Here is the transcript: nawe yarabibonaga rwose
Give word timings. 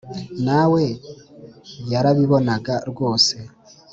nawe 0.45 0.83
yarabibonaga 1.91 2.73
rwose 2.89 3.35